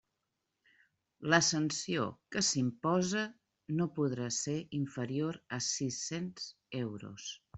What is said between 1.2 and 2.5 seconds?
La sanció que